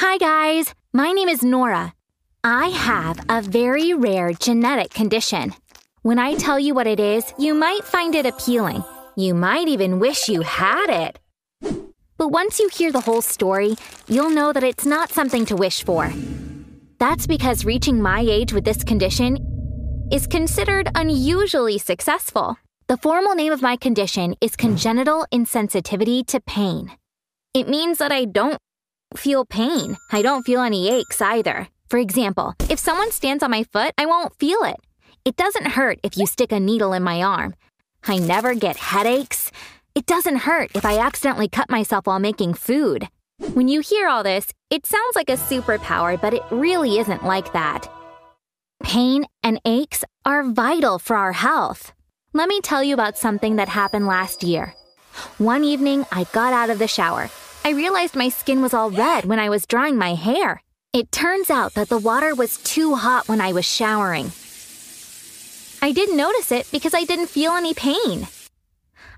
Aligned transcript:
Hi, 0.00 0.16
guys. 0.16 0.74
My 0.92 1.10
name 1.10 1.28
is 1.28 1.42
Nora. 1.42 1.92
I 2.44 2.68
have 2.68 3.18
a 3.28 3.42
very 3.42 3.94
rare 3.94 4.32
genetic 4.32 4.90
condition. 4.90 5.54
When 6.02 6.20
I 6.20 6.36
tell 6.36 6.56
you 6.56 6.72
what 6.72 6.86
it 6.86 7.00
is, 7.00 7.34
you 7.36 7.52
might 7.52 7.82
find 7.82 8.14
it 8.14 8.24
appealing. 8.24 8.84
You 9.16 9.34
might 9.34 9.66
even 9.66 9.98
wish 9.98 10.28
you 10.28 10.42
had 10.42 10.88
it. 10.88 11.18
But 12.16 12.28
once 12.28 12.60
you 12.60 12.68
hear 12.68 12.92
the 12.92 13.00
whole 13.00 13.22
story, 13.22 13.74
you'll 14.06 14.30
know 14.30 14.52
that 14.52 14.62
it's 14.62 14.86
not 14.86 15.10
something 15.10 15.44
to 15.46 15.56
wish 15.56 15.82
for. 15.82 16.12
That's 17.00 17.26
because 17.26 17.64
reaching 17.64 18.00
my 18.00 18.20
age 18.20 18.52
with 18.52 18.64
this 18.64 18.84
condition 18.84 19.36
is 20.12 20.28
considered 20.28 20.92
unusually 20.94 21.78
successful. 21.78 22.56
The 22.86 22.98
formal 22.98 23.34
name 23.34 23.52
of 23.52 23.62
my 23.62 23.74
condition 23.74 24.36
is 24.40 24.54
congenital 24.54 25.26
insensitivity 25.32 26.24
to 26.28 26.38
pain. 26.38 26.92
It 27.52 27.68
means 27.68 27.98
that 27.98 28.12
I 28.12 28.26
don't 28.26 28.60
feel 29.16 29.44
pain. 29.44 29.96
I 30.12 30.22
don't 30.22 30.44
feel 30.44 30.60
any 30.60 30.90
aches 30.90 31.20
either. 31.20 31.68
For 31.88 31.98
example, 31.98 32.54
if 32.68 32.78
someone 32.78 33.10
stands 33.10 33.42
on 33.42 33.50
my 33.50 33.64
foot, 33.64 33.92
I 33.96 34.06
won't 34.06 34.38
feel 34.38 34.62
it. 34.62 34.76
It 35.24 35.36
doesn't 35.36 35.72
hurt 35.72 35.98
if 36.02 36.16
you 36.16 36.26
stick 36.26 36.52
a 36.52 36.60
needle 36.60 36.92
in 36.92 37.02
my 37.02 37.22
arm. 37.22 37.54
I 38.04 38.18
never 38.18 38.54
get 38.54 38.76
headaches. 38.76 39.50
It 39.94 40.06
doesn't 40.06 40.36
hurt 40.48 40.70
if 40.74 40.84
I 40.84 40.98
accidentally 40.98 41.48
cut 41.48 41.70
myself 41.70 42.06
while 42.06 42.18
making 42.18 42.54
food. 42.54 43.08
When 43.54 43.68
you 43.68 43.80
hear 43.80 44.08
all 44.08 44.22
this, 44.22 44.48
it 44.70 44.86
sounds 44.86 45.16
like 45.16 45.30
a 45.30 45.36
superpower, 45.36 46.20
but 46.20 46.34
it 46.34 46.42
really 46.50 46.98
isn't 46.98 47.24
like 47.24 47.52
that. 47.52 47.88
Pain 48.82 49.24
and 49.42 49.60
aches 49.64 50.04
are 50.24 50.44
vital 50.44 50.98
for 50.98 51.16
our 51.16 51.32
health. 51.32 51.92
Let 52.32 52.48
me 52.48 52.60
tell 52.60 52.82
you 52.82 52.94
about 52.94 53.18
something 53.18 53.56
that 53.56 53.68
happened 53.68 54.06
last 54.06 54.42
year. 54.42 54.74
One 55.38 55.64
evening, 55.64 56.04
I 56.12 56.24
got 56.32 56.52
out 56.52 56.70
of 56.70 56.78
the 56.78 56.86
shower. 56.86 57.30
I 57.64 57.70
realized 57.70 58.16
my 58.16 58.28
skin 58.28 58.62
was 58.62 58.72
all 58.72 58.90
red 58.90 59.24
when 59.24 59.38
I 59.38 59.48
was 59.48 59.66
drying 59.66 59.96
my 59.96 60.14
hair. 60.14 60.62
It 60.92 61.12
turns 61.12 61.50
out 61.50 61.74
that 61.74 61.88
the 61.88 61.98
water 61.98 62.34
was 62.34 62.56
too 62.58 62.94
hot 62.94 63.28
when 63.28 63.40
I 63.40 63.52
was 63.52 63.66
showering. 63.66 64.32
I 65.82 65.92
didn't 65.92 66.16
notice 66.16 66.50
it 66.50 66.66
because 66.72 66.94
I 66.94 67.04
didn't 67.04 67.28
feel 67.28 67.52
any 67.52 67.74
pain. 67.74 68.26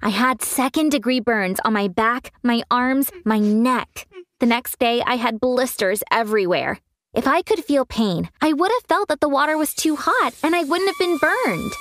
I 0.02 0.08
had 0.08 0.42
second 0.42 0.90
degree 0.90 1.20
burns 1.20 1.60
on 1.64 1.72
my 1.72 1.88
back, 1.88 2.32
my 2.42 2.62
arms, 2.70 3.10
my 3.24 3.38
neck. 3.38 4.06
The 4.40 4.46
next 4.46 4.78
day, 4.78 5.02
I 5.06 5.16
had 5.16 5.40
blisters 5.40 6.02
everywhere. 6.10 6.80
If 7.12 7.26
I 7.26 7.42
could 7.42 7.64
feel 7.64 7.84
pain, 7.84 8.30
I 8.40 8.52
would 8.52 8.70
have 8.70 8.88
felt 8.88 9.08
that 9.08 9.20
the 9.20 9.28
water 9.28 9.58
was 9.58 9.74
too 9.74 9.96
hot 9.96 10.32
and 10.42 10.56
I 10.56 10.64
wouldn't 10.64 10.88
have 10.88 10.98
been 10.98 11.18
burned. 11.18 11.72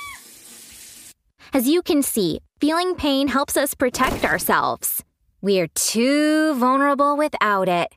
As 1.52 1.68
you 1.68 1.82
can 1.82 2.02
see, 2.02 2.40
feeling 2.60 2.94
pain 2.94 3.28
helps 3.28 3.56
us 3.56 3.74
protect 3.74 4.24
ourselves. 4.24 5.02
We're 5.42 5.68
too 5.68 6.54
vulnerable 6.56 7.16
without 7.16 7.66
it. 7.66 7.94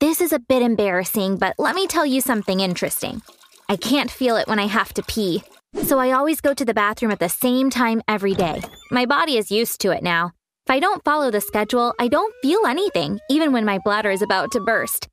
This 0.00 0.22
is 0.22 0.32
a 0.32 0.38
bit 0.38 0.62
embarrassing, 0.62 1.36
but 1.36 1.54
let 1.58 1.74
me 1.74 1.86
tell 1.86 2.06
you 2.06 2.22
something 2.22 2.60
interesting. 2.60 3.20
I 3.68 3.76
can't 3.76 4.10
feel 4.10 4.36
it 4.36 4.48
when 4.48 4.58
I 4.58 4.68
have 4.68 4.94
to 4.94 5.02
pee, 5.02 5.42
so 5.82 5.98
I 5.98 6.12
always 6.12 6.40
go 6.40 6.54
to 6.54 6.64
the 6.64 6.72
bathroom 6.72 7.10
at 7.10 7.18
the 7.18 7.28
same 7.28 7.68
time 7.68 8.00
every 8.08 8.32
day. 8.32 8.62
My 8.90 9.04
body 9.04 9.36
is 9.36 9.50
used 9.50 9.82
to 9.82 9.90
it 9.90 10.02
now. 10.02 10.32
If 10.64 10.70
I 10.70 10.80
don't 10.80 11.04
follow 11.04 11.30
the 11.30 11.42
schedule, 11.42 11.92
I 11.98 12.08
don't 12.08 12.34
feel 12.40 12.64
anything, 12.66 13.20
even 13.28 13.52
when 13.52 13.66
my 13.66 13.78
bladder 13.84 14.10
is 14.10 14.22
about 14.22 14.50
to 14.52 14.60
burst. 14.60 15.08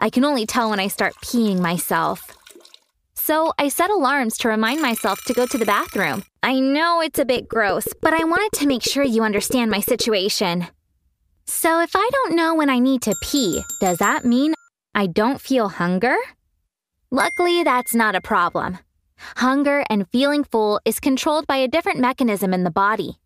I 0.00 0.10
can 0.10 0.24
only 0.24 0.46
tell 0.46 0.70
when 0.70 0.80
I 0.80 0.88
start 0.88 1.14
peeing 1.22 1.60
myself. 1.60 2.36
So 3.14 3.52
I 3.56 3.68
set 3.68 3.90
alarms 3.90 4.36
to 4.38 4.48
remind 4.48 4.82
myself 4.82 5.22
to 5.26 5.34
go 5.34 5.46
to 5.46 5.58
the 5.58 5.64
bathroom. 5.64 6.24
I 6.42 6.58
know 6.58 7.00
it's 7.00 7.20
a 7.20 7.24
bit 7.24 7.46
gross, 7.46 7.86
but 8.02 8.14
I 8.14 8.24
wanted 8.24 8.58
to 8.58 8.66
make 8.66 8.82
sure 8.82 9.04
you 9.04 9.22
understand 9.22 9.70
my 9.70 9.80
situation. 9.80 10.66
So 11.48 11.80
if 11.80 11.96
I 11.96 12.10
don't 12.12 12.36
know 12.36 12.54
when 12.54 12.68
I 12.68 12.78
need 12.78 13.00
to 13.02 13.16
pee, 13.22 13.64
does 13.80 13.98
that 13.98 14.22
mean 14.22 14.52
I 14.94 15.06
don't 15.06 15.40
feel 15.40 15.70
hunger? 15.70 16.14
Luckily, 17.10 17.64
that's 17.64 17.94
not 17.94 18.14
a 18.14 18.20
problem. 18.20 18.78
Hunger 19.36 19.82
and 19.88 20.06
feeling 20.10 20.44
full 20.44 20.78
is 20.84 21.00
controlled 21.00 21.46
by 21.46 21.56
a 21.56 21.66
different 21.66 22.00
mechanism 22.00 22.52
in 22.52 22.64
the 22.64 22.70
body. 22.70 23.18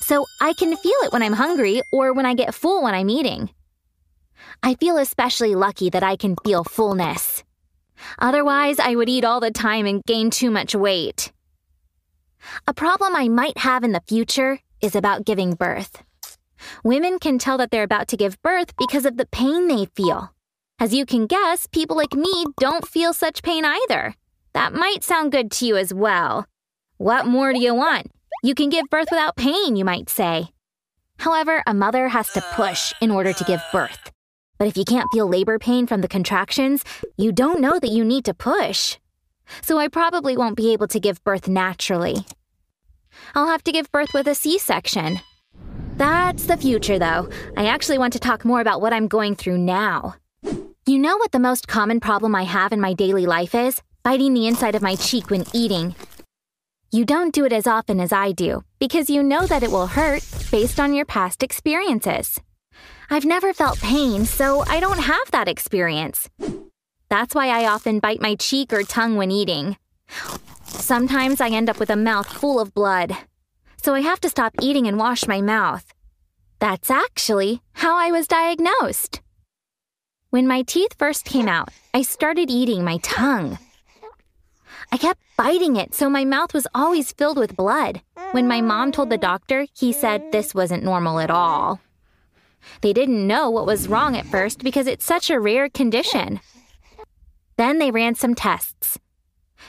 So 0.00 0.26
I 0.42 0.52
can 0.52 0.76
feel 0.76 1.00
it 1.04 1.12
when 1.12 1.22
I'm 1.22 1.32
hungry 1.32 1.80
or 1.90 2.12
when 2.12 2.26
I 2.26 2.34
get 2.34 2.54
full 2.54 2.82
when 2.82 2.94
I'm 2.94 3.08
eating. 3.08 3.48
I 4.62 4.74
feel 4.74 4.98
especially 4.98 5.54
lucky 5.54 5.88
that 5.88 6.02
I 6.02 6.16
can 6.16 6.36
feel 6.44 6.64
fullness. 6.64 7.44
Otherwise, 8.18 8.78
I 8.78 8.94
would 8.94 9.08
eat 9.08 9.24
all 9.24 9.40
the 9.40 9.50
time 9.50 9.86
and 9.86 10.04
gain 10.04 10.28
too 10.28 10.50
much 10.50 10.74
weight. 10.74 11.32
A 12.68 12.74
problem 12.74 13.16
I 13.16 13.28
might 13.28 13.56
have 13.56 13.84
in 13.84 13.92
the 13.92 14.02
future 14.06 14.60
is 14.82 14.94
about 14.94 15.24
giving 15.24 15.54
birth. 15.54 16.02
Women 16.84 17.18
can 17.18 17.38
tell 17.38 17.58
that 17.58 17.70
they're 17.70 17.82
about 17.82 18.08
to 18.08 18.16
give 18.16 18.40
birth 18.42 18.76
because 18.76 19.06
of 19.06 19.16
the 19.16 19.26
pain 19.26 19.68
they 19.68 19.86
feel. 19.86 20.32
As 20.78 20.92
you 20.94 21.06
can 21.06 21.26
guess, 21.26 21.66
people 21.66 21.96
like 21.96 22.14
me 22.14 22.46
don't 22.58 22.86
feel 22.86 23.12
such 23.12 23.42
pain 23.42 23.64
either. 23.64 24.14
That 24.52 24.74
might 24.74 25.04
sound 25.04 25.32
good 25.32 25.50
to 25.52 25.66
you 25.66 25.76
as 25.76 25.94
well. 25.94 26.46
What 26.98 27.26
more 27.26 27.52
do 27.52 27.60
you 27.60 27.74
want? 27.74 28.10
You 28.42 28.54
can 28.54 28.68
give 28.68 28.90
birth 28.90 29.08
without 29.10 29.36
pain, 29.36 29.76
you 29.76 29.84
might 29.84 30.08
say. 30.08 30.48
However, 31.18 31.62
a 31.66 31.74
mother 31.74 32.08
has 32.08 32.32
to 32.32 32.40
push 32.40 32.92
in 33.00 33.10
order 33.10 33.32
to 33.32 33.44
give 33.44 33.62
birth. 33.72 34.10
But 34.58 34.68
if 34.68 34.76
you 34.76 34.84
can't 34.84 35.08
feel 35.12 35.28
labor 35.28 35.58
pain 35.58 35.86
from 35.86 36.00
the 36.00 36.08
contractions, 36.08 36.84
you 37.16 37.32
don't 37.32 37.60
know 37.60 37.78
that 37.78 37.90
you 37.90 38.04
need 38.04 38.24
to 38.26 38.34
push. 38.34 38.96
So 39.60 39.78
I 39.78 39.88
probably 39.88 40.36
won't 40.36 40.56
be 40.56 40.72
able 40.72 40.88
to 40.88 41.00
give 41.00 41.22
birth 41.24 41.48
naturally. 41.48 42.26
I'll 43.34 43.48
have 43.48 43.64
to 43.64 43.72
give 43.72 43.90
birth 43.92 44.14
with 44.14 44.26
a 44.26 44.34
C 44.34 44.58
section. 44.58 45.20
That's 45.96 46.46
the 46.46 46.56
future, 46.56 46.98
though. 46.98 47.28
I 47.56 47.66
actually 47.66 47.98
want 47.98 48.14
to 48.14 48.18
talk 48.18 48.44
more 48.44 48.60
about 48.60 48.80
what 48.80 48.92
I'm 48.92 49.08
going 49.08 49.34
through 49.36 49.58
now. 49.58 50.16
You 50.86 50.98
know 50.98 51.16
what 51.18 51.32
the 51.32 51.38
most 51.38 51.68
common 51.68 52.00
problem 52.00 52.34
I 52.34 52.44
have 52.44 52.72
in 52.72 52.80
my 52.80 52.94
daily 52.94 53.26
life 53.26 53.54
is? 53.54 53.80
Biting 54.02 54.34
the 54.34 54.48
inside 54.48 54.74
of 54.74 54.82
my 54.82 54.96
cheek 54.96 55.30
when 55.30 55.44
eating. 55.52 55.94
You 56.90 57.04
don't 57.04 57.32
do 57.32 57.44
it 57.44 57.52
as 57.52 57.66
often 57.66 58.00
as 58.00 58.12
I 58.12 58.32
do 58.32 58.64
because 58.78 59.08
you 59.08 59.22
know 59.22 59.46
that 59.46 59.62
it 59.62 59.70
will 59.70 59.86
hurt 59.86 60.26
based 60.50 60.80
on 60.80 60.92
your 60.92 61.04
past 61.04 61.42
experiences. 61.42 62.40
I've 63.10 63.24
never 63.24 63.52
felt 63.52 63.78
pain, 63.78 64.24
so 64.24 64.64
I 64.66 64.80
don't 64.80 64.98
have 64.98 65.30
that 65.30 65.48
experience. 65.48 66.28
That's 67.10 67.34
why 67.34 67.48
I 67.48 67.66
often 67.66 67.98
bite 67.98 68.20
my 68.20 68.34
cheek 68.34 68.72
or 68.72 68.82
tongue 68.82 69.16
when 69.16 69.30
eating. 69.30 69.76
Sometimes 70.64 71.40
I 71.40 71.48
end 71.48 71.70
up 71.70 71.78
with 71.78 71.90
a 71.90 71.96
mouth 71.96 72.26
full 72.26 72.58
of 72.58 72.74
blood 72.74 73.16
so 73.82 73.94
I 73.94 74.00
have 74.00 74.20
to 74.20 74.28
stop 74.28 74.54
eating 74.60 74.86
and 74.86 74.96
wash 74.96 75.26
my 75.26 75.40
mouth. 75.40 75.92
That's 76.58 76.90
actually 76.90 77.60
how 77.74 77.96
I 77.96 78.12
was 78.12 78.28
diagnosed. 78.28 79.20
When 80.30 80.46
my 80.46 80.62
teeth 80.62 80.94
first 80.98 81.24
came 81.24 81.48
out, 81.48 81.70
I 81.92 82.02
started 82.02 82.50
eating 82.50 82.84
my 82.84 82.98
tongue. 82.98 83.58
I 84.90 84.96
kept 84.96 85.20
biting 85.36 85.76
it, 85.76 85.94
so 85.94 86.08
my 86.08 86.24
mouth 86.24 86.54
was 86.54 86.66
always 86.74 87.12
filled 87.12 87.38
with 87.38 87.56
blood. 87.56 88.02
When 88.30 88.46
my 88.46 88.60
mom 88.60 88.92
told 88.92 89.10
the 89.10 89.18
doctor, 89.18 89.66
he 89.76 89.92
said 89.92 90.30
this 90.30 90.54
wasn't 90.54 90.84
normal 90.84 91.18
at 91.18 91.30
all. 91.30 91.80
They 92.80 92.92
didn't 92.92 93.26
know 93.26 93.50
what 93.50 93.66
was 93.66 93.88
wrong 93.88 94.16
at 94.16 94.26
first 94.26 94.62
because 94.62 94.86
it's 94.86 95.04
such 95.04 95.30
a 95.30 95.40
rare 95.40 95.68
condition. 95.68 96.40
Then 97.56 97.78
they 97.78 97.90
ran 97.90 98.14
some 98.14 98.34
tests. 98.34 98.98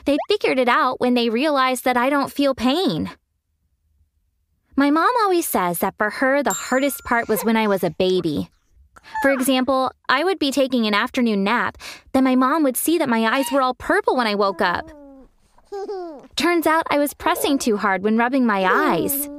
They 0.06 0.18
figured 0.30 0.60
it 0.60 0.70
out 0.70 1.00
when 1.00 1.14
they 1.14 1.30
realized 1.30 1.84
that 1.86 1.98
I 1.98 2.10
don't 2.10 2.32
feel 2.32 2.54
pain. 2.54 3.10
My 4.76 4.90
mom 4.90 5.12
always 5.22 5.48
says 5.48 5.80
that 5.80 5.96
for 5.98 6.10
her, 6.10 6.42
the 6.42 6.54
hardest 6.54 7.04
part 7.04 7.30
was 7.30 7.46
when 7.46 7.56
I 7.56 7.68
was 7.68 7.84
a 7.84 7.92
baby. 7.92 8.50
For 9.22 9.32
example, 9.32 9.92
I 10.10 10.24
would 10.24 10.40
be 10.40 10.52
taking 10.52 10.88
an 10.88 10.94
afternoon 10.94 11.44
nap, 11.44 11.78
then 12.14 12.24
my 12.24 12.36
mom 12.36 12.64
would 12.64 12.78
see 12.78 12.98
that 12.98 13.10
my 13.10 13.24
eyes 13.26 13.46
were 13.52 13.62
all 13.62 13.76
purple 13.76 14.16
when 14.16 14.28
I 14.28 14.36
woke 14.36 14.62
up. 14.62 14.90
Turns 16.36 16.66
out 16.66 16.88
I 16.90 16.98
was 16.98 17.14
pressing 17.14 17.58
too 17.60 17.78
hard 17.78 18.04
when 18.04 18.18
rubbing 18.18 18.46
my 18.46 18.64
eyes. 18.64 19.30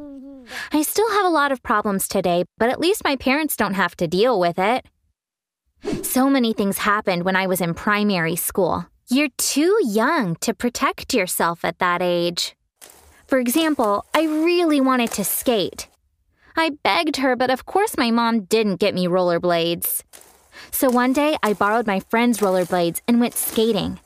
I 0.73 0.83
still 0.83 1.11
have 1.11 1.27
a 1.27 1.31
lot 1.31 1.51
of 1.51 1.63
problems 1.63 2.07
today, 2.07 2.45
but 2.59 2.71
at 2.71 2.81
least 2.81 3.03
my 3.05 3.17
parents 3.17 3.57
don't 3.57 3.75
have 3.75 3.97
to 3.97 4.07
deal 4.07 4.39
with 4.39 4.59
it. 4.59 4.87
So 6.05 6.29
many 6.31 6.53
things 6.53 6.79
happened 6.79 7.25
when 7.25 7.37
I 7.37 7.47
was 7.47 7.61
in 7.61 7.75
primary 7.75 8.37
school. 8.37 8.87
You're 9.09 9.29
too 9.37 9.79
young 9.85 10.37
to 10.37 10.55
protect 10.55 11.13
yourself 11.13 11.65
at 11.65 11.79
that 11.79 12.03
age. 12.03 12.55
For 13.27 13.39
example, 13.39 14.05
I 14.15 14.25
really 14.25 14.81
wanted 14.81 15.11
to 15.13 15.25
skate. 15.25 15.89
I 16.57 16.71
begged 16.83 17.17
her, 17.17 17.35
but 17.35 17.51
of 17.51 17.67
course 17.67 17.97
my 17.97 18.11
mom 18.11 18.43
didn't 18.43 18.77
get 18.77 18.95
me 18.95 19.07
rollerblades. 19.07 20.03
So 20.71 20.91
one 20.91 21.13
day 21.13 21.37
I 21.43 21.53
borrowed 21.53 21.87
my 21.87 22.01
friend's 22.01 22.41
rollerblades 22.41 23.01
and 23.09 23.21
went 23.21 23.35
skating. 23.35 23.99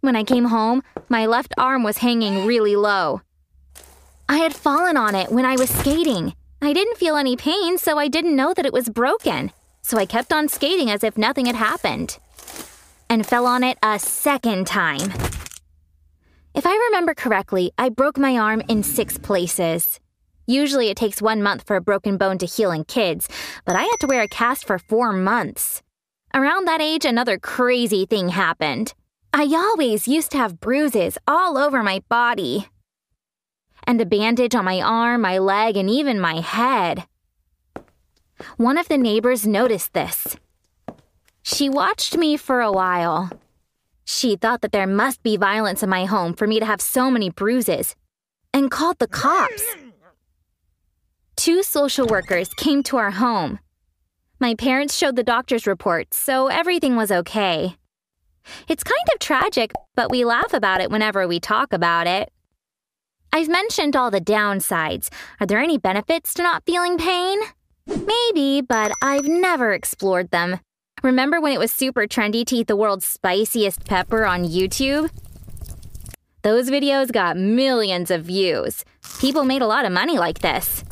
When 0.00 0.16
I 0.16 0.24
came 0.24 0.46
home, 0.46 0.82
my 1.08 1.26
left 1.26 1.54
arm 1.56 1.82
was 1.82 1.98
hanging 1.98 2.46
really 2.46 2.76
low. 2.76 3.22
I 4.28 4.38
had 4.38 4.54
fallen 4.54 4.96
on 4.96 5.14
it 5.14 5.30
when 5.30 5.44
I 5.44 5.56
was 5.56 5.70
skating. 5.70 6.34
I 6.60 6.72
didn't 6.72 6.98
feel 6.98 7.16
any 7.16 7.36
pain, 7.36 7.78
so 7.78 7.98
I 7.98 8.08
didn't 8.08 8.36
know 8.36 8.52
that 8.54 8.66
it 8.66 8.72
was 8.72 8.88
broken. 8.88 9.52
So 9.82 9.98
I 9.98 10.06
kept 10.06 10.32
on 10.32 10.48
skating 10.48 10.90
as 10.90 11.04
if 11.04 11.16
nothing 11.16 11.46
had 11.46 11.54
happened. 11.54 12.18
And 13.08 13.24
fell 13.24 13.46
on 13.46 13.62
it 13.62 13.78
a 13.82 13.98
second 13.98 14.66
time. 14.66 15.12
If 16.56 16.64
I 16.64 16.74
remember 16.88 17.12
correctly, 17.12 17.70
I 17.76 17.90
broke 17.90 18.16
my 18.16 18.38
arm 18.38 18.62
in 18.66 18.82
six 18.82 19.18
places. 19.18 20.00
Usually 20.46 20.88
it 20.88 20.96
takes 20.96 21.20
one 21.20 21.42
month 21.42 21.64
for 21.66 21.76
a 21.76 21.82
broken 21.82 22.16
bone 22.16 22.38
to 22.38 22.46
heal 22.46 22.70
in 22.70 22.84
kids, 22.84 23.28
but 23.66 23.76
I 23.76 23.82
had 23.82 24.00
to 24.00 24.06
wear 24.06 24.22
a 24.22 24.28
cast 24.28 24.66
for 24.66 24.78
four 24.78 25.12
months. 25.12 25.82
Around 26.32 26.66
that 26.66 26.80
age, 26.80 27.04
another 27.04 27.38
crazy 27.38 28.06
thing 28.06 28.30
happened. 28.30 28.94
I 29.34 29.44
always 29.54 30.08
used 30.08 30.30
to 30.30 30.38
have 30.38 30.58
bruises 30.58 31.18
all 31.28 31.58
over 31.58 31.82
my 31.82 32.02
body. 32.08 32.68
And 33.86 34.00
a 34.00 34.06
bandage 34.06 34.54
on 34.54 34.64
my 34.64 34.80
arm, 34.80 35.20
my 35.20 35.36
leg, 35.36 35.76
and 35.76 35.90
even 35.90 36.18
my 36.18 36.40
head. 36.40 37.04
One 38.56 38.78
of 38.78 38.88
the 38.88 38.96
neighbors 38.96 39.46
noticed 39.46 39.92
this. 39.92 40.38
She 41.42 41.68
watched 41.68 42.16
me 42.16 42.38
for 42.38 42.62
a 42.62 42.72
while. 42.72 43.30
She 44.08 44.36
thought 44.36 44.60
that 44.60 44.70
there 44.70 44.86
must 44.86 45.22
be 45.24 45.36
violence 45.36 45.82
in 45.82 45.90
my 45.90 46.04
home 46.04 46.32
for 46.32 46.46
me 46.46 46.60
to 46.60 46.64
have 46.64 46.80
so 46.80 47.10
many 47.10 47.28
bruises 47.28 47.96
and 48.54 48.70
called 48.70 49.00
the 49.00 49.08
cops. 49.08 49.64
Two 51.34 51.64
social 51.64 52.06
workers 52.06 52.48
came 52.56 52.84
to 52.84 52.98
our 52.98 53.10
home. 53.10 53.58
My 54.38 54.54
parents 54.54 54.96
showed 54.96 55.16
the 55.16 55.24
doctor's 55.24 55.66
report, 55.66 56.14
so 56.14 56.46
everything 56.46 56.94
was 56.94 57.10
okay. 57.10 57.76
It's 58.68 58.84
kind 58.84 59.08
of 59.12 59.18
tragic, 59.18 59.72
but 59.96 60.08
we 60.08 60.24
laugh 60.24 60.54
about 60.54 60.80
it 60.80 60.90
whenever 60.90 61.26
we 61.26 61.40
talk 61.40 61.72
about 61.72 62.06
it. 62.06 62.30
I've 63.32 63.48
mentioned 63.48 63.96
all 63.96 64.12
the 64.12 64.20
downsides. 64.20 65.08
Are 65.40 65.46
there 65.46 65.58
any 65.58 65.78
benefits 65.78 66.32
to 66.34 66.44
not 66.44 66.62
feeling 66.64 66.96
pain? 66.96 67.40
Maybe, 67.86 68.60
but 68.60 68.92
I've 69.02 69.26
never 69.26 69.72
explored 69.72 70.30
them. 70.30 70.60
Remember 71.06 71.40
when 71.40 71.52
it 71.52 71.60
was 71.60 71.70
super 71.70 72.08
trendy 72.08 72.44
to 72.44 72.56
eat 72.56 72.66
the 72.66 72.74
world's 72.74 73.06
spiciest 73.06 73.84
pepper 73.84 74.26
on 74.26 74.44
YouTube? 74.44 75.08
Those 76.42 76.68
videos 76.68 77.12
got 77.12 77.36
millions 77.36 78.10
of 78.10 78.24
views. 78.24 78.84
People 79.20 79.44
made 79.44 79.62
a 79.62 79.68
lot 79.68 79.84
of 79.84 79.92
money 79.92 80.18
like 80.18 80.40
this. 80.40 80.82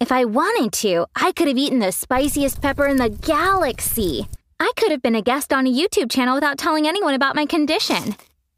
If 0.00 0.10
I 0.10 0.24
wanted 0.24 0.72
to, 0.80 1.06
I 1.14 1.30
could 1.30 1.46
have 1.46 1.56
eaten 1.56 1.78
the 1.78 1.92
spiciest 1.92 2.60
pepper 2.60 2.86
in 2.86 2.96
the 2.96 3.10
galaxy. 3.10 4.26
I 4.58 4.72
could 4.74 4.90
have 4.90 5.02
been 5.02 5.14
a 5.14 5.22
guest 5.22 5.52
on 5.52 5.68
a 5.68 5.72
YouTube 5.72 6.10
channel 6.10 6.34
without 6.34 6.58
telling 6.58 6.88
anyone 6.88 7.14
about 7.14 7.36
my 7.36 7.46
condition. 7.46 8.16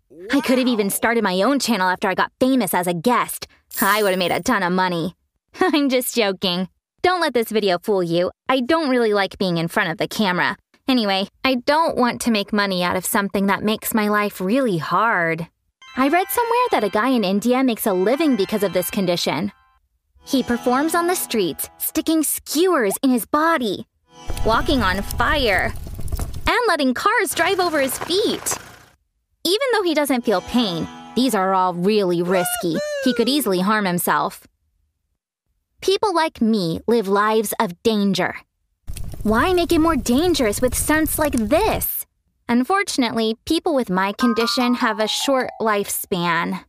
Wow. 0.08 0.28
I 0.32 0.40
could 0.40 0.56
have 0.56 0.66
even 0.66 0.88
started 0.88 1.22
my 1.22 1.42
own 1.42 1.58
channel 1.58 1.90
after 1.90 2.08
I 2.08 2.14
got 2.14 2.32
famous 2.40 2.72
as 2.72 2.86
a 2.86 2.94
guest. 2.94 3.48
I 3.82 4.02
would 4.02 4.12
have 4.12 4.18
made 4.18 4.32
a 4.32 4.40
ton 4.40 4.62
of 4.62 4.72
money. 4.72 5.14
I'm 5.60 5.90
just 5.90 6.14
joking. 6.14 6.68
Don't 7.02 7.20
let 7.20 7.34
this 7.34 7.50
video 7.50 7.80
fool 7.80 8.00
you. 8.00 8.30
I 8.48 8.60
don't 8.60 8.88
really 8.88 9.12
like 9.12 9.36
being 9.36 9.56
in 9.56 9.66
front 9.66 9.90
of 9.90 9.98
the 9.98 10.06
camera. 10.06 10.56
Anyway, 10.86 11.26
I 11.42 11.56
don't 11.56 11.96
want 11.96 12.20
to 12.20 12.30
make 12.30 12.52
money 12.52 12.84
out 12.84 12.94
of 12.94 13.04
something 13.04 13.46
that 13.46 13.64
makes 13.64 13.92
my 13.92 14.06
life 14.06 14.40
really 14.40 14.78
hard. 14.78 15.48
I 15.96 16.08
read 16.08 16.28
somewhere 16.30 16.68
that 16.70 16.84
a 16.84 16.88
guy 16.88 17.08
in 17.08 17.24
India 17.24 17.64
makes 17.64 17.86
a 17.86 17.92
living 17.92 18.36
because 18.36 18.62
of 18.62 18.72
this 18.72 18.88
condition. 18.88 19.50
He 20.24 20.44
performs 20.44 20.94
on 20.94 21.08
the 21.08 21.16
streets, 21.16 21.68
sticking 21.78 22.22
skewers 22.22 22.94
in 23.02 23.10
his 23.10 23.26
body, 23.26 23.84
walking 24.46 24.80
on 24.82 25.02
fire, 25.02 25.74
and 26.46 26.58
letting 26.68 26.94
cars 26.94 27.34
drive 27.34 27.58
over 27.58 27.80
his 27.80 27.98
feet. 27.98 28.58
Even 29.42 29.66
though 29.72 29.82
he 29.82 29.94
doesn't 29.94 30.24
feel 30.24 30.40
pain, 30.42 30.86
these 31.16 31.34
are 31.34 31.52
all 31.52 31.74
really 31.74 32.22
risky. 32.22 32.76
He 33.02 33.12
could 33.14 33.28
easily 33.28 33.58
harm 33.58 33.86
himself. 33.86 34.46
People 35.82 36.14
like 36.14 36.40
me 36.40 36.78
live 36.86 37.08
lives 37.08 37.52
of 37.58 37.82
danger. 37.82 38.36
Why 39.24 39.52
make 39.52 39.72
it 39.72 39.80
more 39.80 39.96
dangerous 39.96 40.62
with 40.62 40.76
stunts 40.76 41.18
like 41.18 41.32
this? 41.32 42.06
Unfortunately, 42.48 43.36
people 43.46 43.74
with 43.74 43.90
my 43.90 44.12
condition 44.12 44.74
have 44.74 45.00
a 45.00 45.08
short 45.08 45.50
lifespan. 45.60 46.64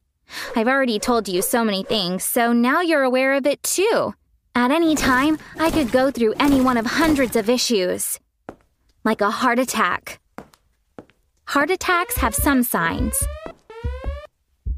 I've 0.55 0.67
already 0.67 0.97
told 0.97 1.27
you 1.27 1.43
so 1.43 1.63
many 1.63 1.83
things, 1.83 2.23
so 2.23 2.53
now 2.53 2.81
you're 2.81 3.03
aware 3.03 3.35
of 3.35 3.45
it 3.45 3.61
too. 3.61 4.15
At 4.55 4.71
any 4.71 4.95
time, 4.95 5.37
I 5.59 5.69
could 5.69 5.91
go 5.91 6.09
through 6.09 6.33
any 6.39 6.59
one 6.59 6.77
of 6.77 6.87
hundreds 6.87 7.35
of 7.35 7.51
issues. 7.51 8.19
Like 9.03 9.21
a 9.21 9.29
heart 9.29 9.59
attack. 9.59 10.19
Heart 11.45 11.69
attacks 11.69 12.17
have 12.17 12.33
some 12.33 12.63
signs. 12.63 13.13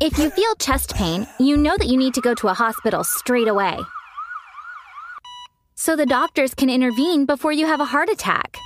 If 0.01 0.17
you 0.17 0.29
feel 0.29 0.55
chest 0.55 0.93
pain, 0.93 1.25
you 1.39 1.55
know 1.55 1.77
that 1.77 1.87
you 1.87 1.95
need 1.95 2.13
to 2.15 2.21
go 2.21 2.35
to 2.35 2.49
a 2.49 2.53
hospital 2.53 3.05
straight 3.05 3.47
away 3.47 3.79
so 5.75 5.95
the 5.95 6.05
doctors 6.05 6.53
can 6.53 6.69
intervene 6.69 7.25
before 7.25 7.51
you 7.51 7.65
have 7.65 7.81
a 7.81 7.85
heart 7.85 8.09
attack. 8.09 8.57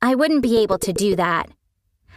I 0.00 0.14
wouldn't 0.14 0.42
be 0.42 0.58
able 0.62 0.78
to 0.78 0.92
do 0.92 1.16
that. 1.16 1.50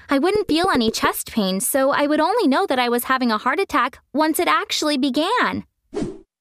I 0.10 0.20
wouldn't 0.20 0.48
feel 0.48 0.70
any 0.70 0.92
chest 0.92 1.32
pain, 1.32 1.60
so 1.60 1.92
I 1.92 2.08
would 2.08 2.20
only 2.20 2.48
know 2.48 2.66
that 2.68 2.80
I 2.80 2.90
was 2.90 3.06
having 3.06 3.32
a 3.32 3.38
heart 3.38 3.60
attack 3.60 4.00
once 4.14 4.40
it 4.40 4.48
actually 4.48 4.98
began. 4.98 5.66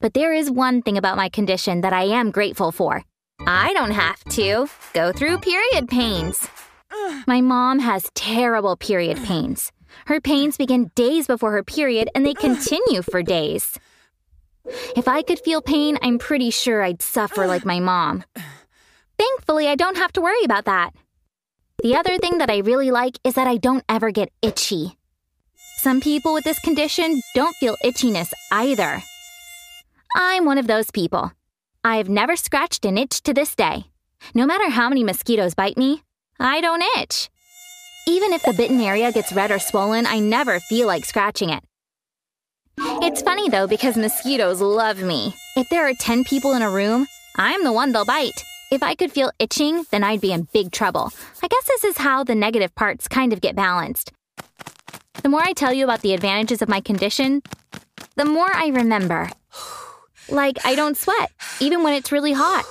But 0.01 0.15
there 0.15 0.33
is 0.33 0.51
one 0.51 0.83
thing 0.83 0.99
about 0.99 1.17
my 1.17 1.29
condition 1.29 1.81
that 1.81 1.93
I 1.93 2.05
am 2.05 2.31
grateful 2.31 2.73
for. 2.73 3.05
I 3.47 3.73
don't 3.73 3.93
have 3.93 4.23
to 4.37 4.69
go 4.93 5.13
through 5.13 5.39
period 5.39 5.89
pains. 5.89 6.49
My 7.27 7.41
mom 7.41 7.79
has 7.79 8.11
terrible 8.15 8.77
period 8.77 9.17
pains. 9.25 9.73
Her 10.07 10.21
pains 10.21 10.57
begin 10.57 10.91
days 10.95 11.27
before 11.27 11.53
her 11.53 11.63
period 11.63 12.11
and 12.15 12.27
they 12.27 12.35
continue 12.35 13.03
for 13.03 13.23
days. 13.23 13.79
If 14.97 15.09
I 15.09 15.23
could 15.23 15.41
feel 15.41 15.61
pain, 15.61 15.99
I'm 16.03 16.19
pretty 16.19 16.51
sure 16.51 16.83
I'd 16.83 17.03
suffer 17.03 17.47
like 17.47 17.65
my 17.65 17.81
mom. 17.81 18.25
Thankfully, 19.19 19.69
I 19.69 19.75
don't 19.75 19.97
have 19.97 20.13
to 20.15 20.21
worry 20.21 20.45
about 20.45 20.65
that. 20.67 20.95
The 21.83 21.97
other 21.97 22.19
thing 22.19 22.39
that 22.39 22.51
I 22.51 22.59
really 22.59 22.91
like 22.91 23.19
is 23.25 23.35
that 23.35 23.47
I 23.47 23.57
don't 23.57 23.85
ever 23.89 24.11
get 24.11 24.31
itchy. 24.41 24.97
Some 25.79 26.01
people 26.01 26.33
with 26.33 26.45
this 26.45 26.61
condition 26.61 27.21
don't 27.35 27.57
feel 27.57 27.77
itchiness 27.85 28.33
either. 28.53 29.03
I'm 30.15 30.45
one 30.45 30.59
of 30.59 30.67
those 30.67 30.91
people. 30.91 31.33
I've 31.83 32.09
never 32.09 32.37
scratched 32.37 32.85
an 32.85 32.99
itch 32.99 33.23
to 33.23 33.35
this 33.35 33.57
day. 33.57 33.87
No 34.35 34.47
matter 34.47 34.71
how 34.71 34.89
many 34.89 35.03
mosquitoes 35.03 35.55
bite 35.55 35.77
me, 35.77 36.03
I 36.39 36.61
don't 36.61 36.85
itch. 36.99 37.29
Even 38.07 38.33
if 38.33 38.43
the 38.45 38.53
bitten 38.53 38.81
area 38.81 39.11
gets 39.11 39.33
red 39.33 39.51
or 39.51 39.59
swollen, 39.59 40.07
I 40.07 40.21
never 40.21 40.61
feel 40.61 40.87
like 40.87 41.05
scratching 41.05 41.51
it. 41.51 41.65
It's 42.79 43.23
funny 43.23 43.49
though 43.49 43.67
because 43.67 43.97
mosquitoes 43.97 44.61
love 44.61 45.03
me. 45.03 45.35
If 45.57 45.69
there 45.69 45.89
are 45.89 45.95
10 45.95 46.25
people 46.25 46.55
in 46.55 46.63
a 46.63 46.71
room, 46.71 47.07
I'm 47.37 47.65
the 47.65 47.73
one 47.73 47.93
they'll 47.93 48.05
bite. 48.05 48.45
If 48.71 48.83
I 48.83 48.95
could 48.95 49.13
feel 49.13 49.33
itching, 49.39 49.85
then 49.91 50.03
I'd 50.03 50.21
be 50.21 50.33
in 50.33 50.49
big 50.53 50.73
trouble. 50.73 51.13
I 51.43 51.49
guess 51.49 51.65
this 51.67 51.85
is 51.85 51.99
how 51.99 52.25
the 52.25 52.35
negative 52.35 52.75
parts 52.75 53.09
kind 53.09 53.33
of 53.33 53.41
get 53.41 53.55
balanced. 53.55 54.13
The 55.23 55.29
more 55.29 55.43
I 55.43 55.53
tell 55.53 55.73
you 55.73 55.85
about 55.85 56.01
the 56.01 56.15
advantages 56.15 56.63
of 56.63 56.69
my 56.69 56.81
condition, 56.81 57.43
the 58.17 58.25
more 58.25 58.51
I 58.53 58.69
remember. 58.69 59.29
Like, 60.29 60.65
I 60.65 60.75
don't 60.75 60.97
sweat, 60.97 61.31
even 61.61 61.83
when 61.83 61.95
it's 61.95 62.13
really 62.13 62.33
hot. 62.33 62.65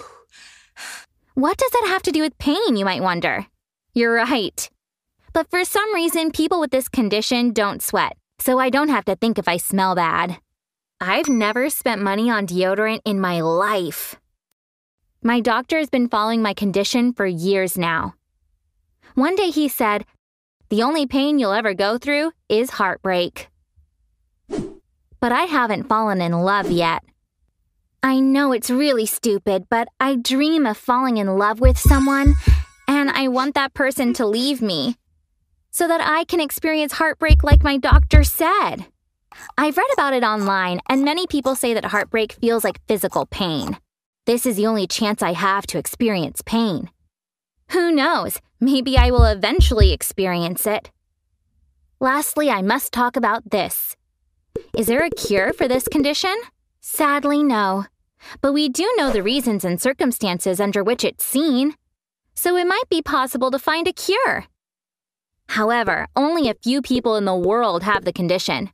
What 1.36 1.58
does 1.58 1.72
that 1.72 1.88
have 1.88 2.02
to 2.04 2.12
do 2.12 2.22
with 2.22 2.38
pain, 2.40 2.76
you 2.76 2.86
might 2.86 3.04
wonder? 3.04 3.46
You're 3.94 4.16
right. 4.16 4.70
But 5.34 5.50
for 5.50 5.64
some 5.64 5.94
reason, 5.94 6.32
people 6.32 6.60
with 6.60 6.72
this 6.72 6.90
condition 6.90 7.54
don't 7.54 7.82
sweat 7.82 8.18
so 8.42 8.58
I 8.58 8.72
don't 8.72 8.90
have 8.90 9.06
to 9.06 9.16
think 9.16 9.38
if 9.38 9.48
I 9.48 9.58
smell 9.58 9.94
bad. 9.94 10.40
I've 11.00 11.30
never 11.30 11.70
spent 11.70 12.02
money 12.02 12.30
on 12.30 12.48
deodorant 12.48 13.02
in 13.06 13.22
my 13.22 13.42
life. 13.42 14.16
My 15.22 15.40
doctor 15.40 15.78
has 15.78 15.92
been 15.92 16.10
following 16.10 16.42
my 16.42 16.56
condition 16.56 17.14
for 17.14 17.28
years 17.28 17.78
now. 17.78 18.16
One 19.14 19.36
day 19.36 19.52
he 19.52 19.68
said, 19.68 20.06
The 20.70 20.82
only 20.82 21.06
pain 21.06 21.38
you'll 21.38 21.54
ever 21.54 21.76
go 21.76 22.00
through 22.00 22.32
is 22.50 22.72
heartbreak. 22.72 23.48
But 24.48 25.32
I 25.32 25.44
haven't 25.44 25.88
fallen 25.88 26.20
in 26.20 26.32
love 26.32 26.72
yet. 26.72 27.04
I 28.02 28.20
know 28.20 28.54
it's 28.54 28.72
really 28.72 29.06
stupid, 29.06 29.68
but 29.70 29.88
I 30.00 30.16
dream 30.16 30.66
of 30.66 30.78
falling 30.78 31.18
in 31.18 31.38
love 31.38 31.60
with 31.60 31.78
someone, 31.78 32.34
and 32.88 33.12
I 33.12 33.28
want 33.28 33.54
that 33.54 33.76
person 33.76 34.14
to 34.14 34.26
leave 34.26 34.64
me 34.64 34.98
so 35.72 35.88
that 35.88 36.02
I 36.02 36.26
can 36.26 36.40
experience 36.40 36.94
heartbreak 36.94 37.44
like 37.44 37.64
my 37.64 37.78
doctor 37.78 38.24
said. 38.24 38.86
I've 39.58 39.78
read 39.78 39.88
about 39.94 40.14
it 40.14 40.24
online, 40.24 40.82
and 40.90 41.04
many 41.04 41.26
people 41.26 41.56
say 41.56 41.74
that 41.74 41.86
heartbreak 41.86 42.34
feels 42.34 42.64
like 42.64 42.86
physical 42.88 43.26
pain. 43.26 43.78
This 44.26 44.46
is 44.46 44.58
the 44.58 44.68
only 44.68 44.86
chance 44.86 45.24
I 45.24 45.34
have 45.34 45.66
to 45.68 45.78
experience 45.78 46.44
pain. 46.46 46.90
Who 47.72 47.92
knows? 47.92 48.40
Maybe 48.60 48.98
I 48.98 49.12
will 49.12 49.24
eventually 49.24 49.94
experience 49.94 50.68
it. 50.68 50.92
Lastly, 52.00 52.50
I 52.50 52.62
must 52.62 52.92
talk 52.92 53.16
about 53.16 53.50
this. 53.50 53.96
Is 54.78 54.88
there 54.88 55.06
a 55.06 55.10
cure 55.10 55.54
for 55.54 55.68
this 55.68 55.88
condition? 55.88 56.36
Sadly, 56.82 57.44
no. 57.44 57.86
But 58.42 58.54
we 58.54 58.70
do 58.70 58.92
know 58.98 59.12
the 59.12 59.24
reasons 59.24 59.64
and 59.64 59.82
circumstances 59.82 60.60
under 60.60 60.84
which 60.84 61.04
it's 61.04 61.24
seen. 61.24 61.76
So 62.36 62.58
it 62.58 62.68
might 62.68 62.90
be 62.90 63.02
possible 63.02 63.52
to 63.52 63.60
find 63.60 63.88
a 63.88 63.94
cure. 63.94 64.46
However, 65.52 66.08
only 66.16 66.50
a 66.50 66.54
few 66.54 66.82
people 66.82 67.18
in 67.18 67.26
the 67.26 67.36
world 67.36 67.84
have 67.84 68.06
the 68.06 68.14
condition. 68.14 68.70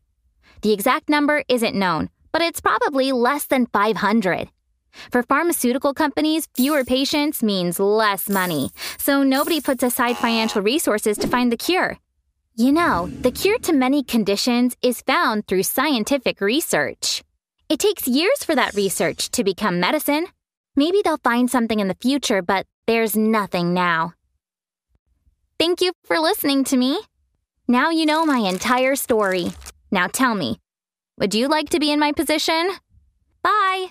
The 0.61 0.73
exact 0.73 1.09
number 1.09 1.43
isn't 1.49 1.73
known, 1.73 2.11
but 2.31 2.43
it's 2.43 2.61
probably 2.61 3.11
less 3.11 3.45
than 3.45 3.65
500. 3.65 4.49
For 5.11 5.23
pharmaceutical 5.23 5.95
companies, 5.95 6.47
fewer 6.55 6.83
patients 6.83 7.41
means 7.41 7.79
less 7.79 8.29
money, 8.29 8.69
so 8.99 9.23
nobody 9.23 9.59
puts 9.59 9.81
aside 9.81 10.17
financial 10.17 10.61
resources 10.61 11.17
to 11.17 11.27
find 11.27 11.51
the 11.51 11.57
cure. 11.57 11.97
You 12.55 12.71
know, 12.71 13.07
the 13.21 13.31
cure 13.31 13.57
to 13.59 13.73
many 13.73 14.03
conditions 14.03 14.77
is 14.83 15.01
found 15.01 15.47
through 15.47 15.63
scientific 15.63 16.41
research. 16.41 17.23
It 17.69 17.79
takes 17.79 18.07
years 18.07 18.43
for 18.43 18.53
that 18.53 18.75
research 18.75 19.31
to 19.31 19.43
become 19.43 19.79
medicine. 19.79 20.27
Maybe 20.75 21.01
they'll 21.03 21.17
find 21.31 21.49
something 21.49 21.79
in 21.79 21.87
the 21.87 21.97
future, 21.99 22.43
but 22.43 22.67
there's 22.85 23.15
nothing 23.15 23.73
now. 23.73 24.13
Thank 25.59 25.81
you 25.81 25.91
for 26.03 26.19
listening 26.19 26.63
to 26.65 26.77
me. 26.77 26.99
Now 27.67 27.89
you 27.89 28.05
know 28.05 28.25
my 28.25 28.39
entire 28.39 28.95
story. 28.95 29.47
Now 29.91 30.07
tell 30.07 30.35
me, 30.35 30.59
would 31.17 31.33
you 31.33 31.47
like 31.47 31.69
to 31.69 31.79
be 31.79 31.91
in 31.91 31.99
my 31.99 32.11
position? 32.11 32.69
Bye. 33.41 33.87